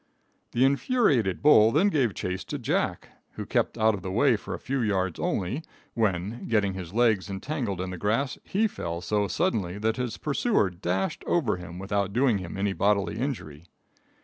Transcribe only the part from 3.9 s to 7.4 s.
of the way for a few yards only, when, getting his legs